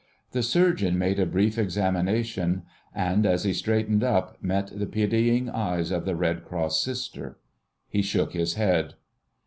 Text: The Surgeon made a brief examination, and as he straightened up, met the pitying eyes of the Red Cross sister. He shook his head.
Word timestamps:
The 0.31 0.41
Surgeon 0.41 0.97
made 0.97 1.19
a 1.19 1.27
brief 1.27 1.59
examination, 1.59 2.63
and 2.91 3.23
as 3.23 3.43
he 3.43 3.53
straightened 3.53 4.03
up, 4.03 4.35
met 4.41 4.71
the 4.79 4.87
pitying 4.87 5.47
eyes 5.47 5.91
of 5.91 6.05
the 6.05 6.15
Red 6.15 6.43
Cross 6.43 6.81
sister. 6.81 7.37
He 7.87 8.01
shook 8.01 8.33
his 8.33 8.55
head. 8.55 8.95